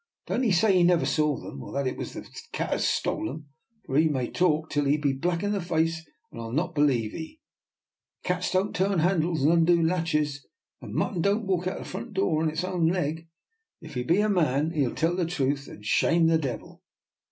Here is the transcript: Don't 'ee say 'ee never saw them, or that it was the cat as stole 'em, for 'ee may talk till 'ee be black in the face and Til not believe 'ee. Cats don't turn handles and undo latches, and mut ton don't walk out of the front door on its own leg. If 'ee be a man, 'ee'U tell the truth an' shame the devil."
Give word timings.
Don't 0.25 0.43
'ee 0.43 0.51
say 0.51 0.75
'ee 0.79 0.83
never 0.83 1.05
saw 1.05 1.37
them, 1.37 1.61
or 1.61 1.71
that 1.73 1.85
it 1.85 1.95
was 1.95 2.13
the 2.13 2.27
cat 2.53 2.71
as 2.71 2.87
stole 2.87 3.29
'em, 3.29 3.49
for 3.85 3.99
'ee 3.99 4.07
may 4.09 4.31
talk 4.31 4.71
till 4.71 4.87
'ee 4.87 4.97
be 4.97 5.13
black 5.13 5.43
in 5.43 5.51
the 5.51 5.61
face 5.61 5.97
and 6.31 6.39
Til 6.41 6.51
not 6.53 6.73
believe 6.73 7.13
'ee. 7.13 7.39
Cats 8.23 8.51
don't 8.51 8.75
turn 8.75 8.97
handles 8.97 9.43
and 9.43 9.53
undo 9.53 9.79
latches, 9.79 10.43
and 10.81 10.95
mut 10.95 11.13
ton 11.13 11.21
don't 11.21 11.45
walk 11.45 11.67
out 11.67 11.77
of 11.77 11.83
the 11.83 11.85
front 11.91 12.13
door 12.15 12.41
on 12.41 12.49
its 12.49 12.63
own 12.63 12.87
leg. 12.87 13.27
If 13.79 13.95
'ee 13.95 14.01
be 14.01 14.21
a 14.21 14.27
man, 14.27 14.71
'ee'U 14.73 14.95
tell 14.95 15.15
the 15.15 15.23
truth 15.23 15.69
an' 15.69 15.83
shame 15.83 16.25
the 16.25 16.39
devil." 16.39 16.81